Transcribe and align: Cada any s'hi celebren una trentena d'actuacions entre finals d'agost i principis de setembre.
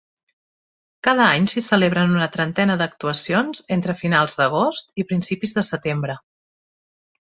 Cada 1.07 1.27
any 1.33 1.45
s'hi 1.51 1.63
celebren 1.65 2.15
una 2.17 2.29
trentena 2.37 2.79
d'actuacions 2.83 3.63
entre 3.79 3.97
finals 4.03 4.43
d'agost 4.43 4.93
i 5.05 5.11
principis 5.15 5.59
de 5.61 5.69
setembre. 5.73 6.23